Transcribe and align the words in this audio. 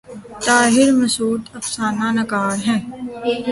طاہر 0.45 0.87
مسعود 1.01 1.41
افسانہ 1.57 2.07
نگار 2.17 2.55
ہیں۔ 2.67 2.81